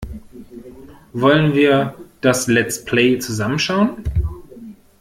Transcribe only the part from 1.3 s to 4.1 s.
wir das Let's Play zusammen schauen?